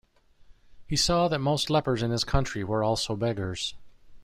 He 0.87 0.95
saw 0.95 1.27
that 1.27 1.37
most 1.37 1.69
lepers 1.69 2.01
in 2.01 2.09
his 2.09 2.23
country 2.23 2.63
were 2.63 2.83
also 2.83 3.15
beggars. 3.15 3.75